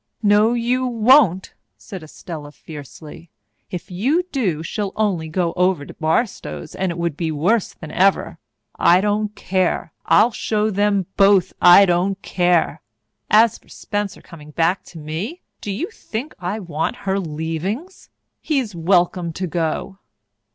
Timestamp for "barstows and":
5.93-6.91